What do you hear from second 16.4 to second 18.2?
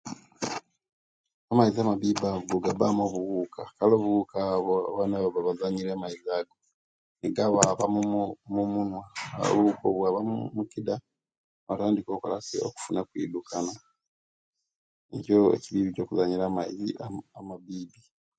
omumaizi amabiibi.